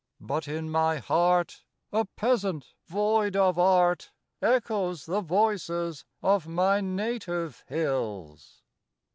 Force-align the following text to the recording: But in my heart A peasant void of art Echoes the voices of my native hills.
But 0.19 0.47
in 0.47 0.67
my 0.71 0.97
heart 0.97 1.63
A 1.91 2.05
peasant 2.05 2.65
void 2.87 3.35
of 3.35 3.59
art 3.59 4.09
Echoes 4.41 5.05
the 5.05 5.21
voices 5.21 6.05
of 6.23 6.47
my 6.47 6.81
native 6.81 7.63
hills. 7.67 8.63